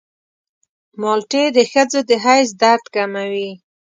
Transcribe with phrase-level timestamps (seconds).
[1.01, 3.49] مالټې د ښځو د حیض درد کموي.